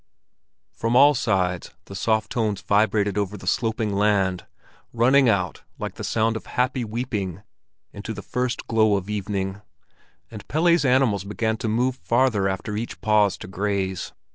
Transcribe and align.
From 0.71 0.95
all 0.95 1.13
sides 1.13 1.69
the 1.85 1.93
soft 1.93 2.31
tones 2.31 2.61
vibrated 2.61 3.19
over 3.19 3.37
the 3.37 3.45
sloping 3.45 3.93
land, 3.93 4.47
running 4.93 5.29
out, 5.29 5.61
like 5.77 5.93
the 5.93 6.03
sound 6.03 6.35
of 6.35 6.47
happy 6.47 6.83
weeping, 6.83 7.43
into 7.93 8.11
the 8.11 8.23
first 8.23 8.65
glow 8.65 8.95
of 8.97 9.11
evening; 9.11 9.61
and 10.31 10.47
Pelle's 10.47 10.85
animals 10.85 11.23
began 11.23 11.55
to 11.57 11.67
move 11.67 11.97
farther 11.97 12.47
after 12.49 12.75
each 12.75 12.99
pause 13.01 13.37
to 13.37 13.47
graze. 13.47 14.11